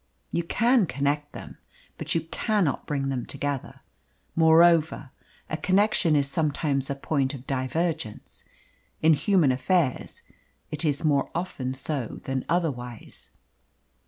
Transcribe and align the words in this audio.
You 0.31 0.41
can 0.41 0.87
connect 0.87 1.31
them, 1.33 1.59
but 1.99 2.15
you 2.15 2.21
cannot 2.21 2.87
bring 2.87 3.09
them 3.09 3.23
together. 3.23 3.81
Moreover, 4.35 5.11
a 5.47 5.57
connection 5.57 6.15
is 6.15 6.27
sometimes 6.27 6.89
a 6.89 6.95
point 6.95 7.35
of 7.35 7.45
divergence. 7.45 8.43
In 9.03 9.13
human 9.13 9.51
affairs 9.51 10.23
it 10.71 10.83
is 10.83 11.03
more 11.03 11.29
often 11.35 11.75
so 11.75 12.19
than 12.23 12.45
otherwise. 12.49 13.29